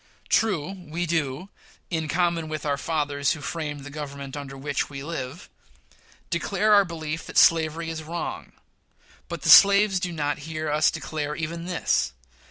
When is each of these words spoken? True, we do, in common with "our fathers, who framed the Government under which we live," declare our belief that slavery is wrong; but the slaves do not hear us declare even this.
True, 0.29 0.71
we 0.87 1.05
do, 1.05 1.49
in 1.91 2.07
common 2.07 2.49
with 2.49 2.65
"our 2.65 2.75
fathers, 2.75 3.33
who 3.33 3.39
framed 3.41 3.83
the 3.83 3.91
Government 3.91 4.35
under 4.35 4.57
which 4.57 4.89
we 4.89 5.03
live," 5.03 5.47
declare 6.31 6.73
our 6.73 6.83
belief 6.83 7.27
that 7.27 7.37
slavery 7.37 7.91
is 7.91 8.01
wrong; 8.01 8.53
but 9.29 9.43
the 9.43 9.49
slaves 9.49 9.99
do 9.99 10.11
not 10.11 10.39
hear 10.49 10.71
us 10.71 10.89
declare 10.89 11.35
even 11.35 11.65
this. 11.65 12.13